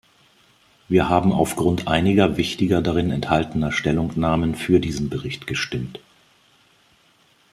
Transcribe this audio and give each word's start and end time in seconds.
Wir 0.89 1.09
haben 1.09 1.31
aufgrund 1.31 1.87
einiger 1.87 2.35
wichtiger 2.35 2.81
darin 2.81 3.11
enthaltener 3.11 3.71
Stellungnahmen 3.71 4.55
für 4.55 4.79
diesen 4.79 5.09
Bericht 5.11 5.45
gestimmt. 5.45 5.99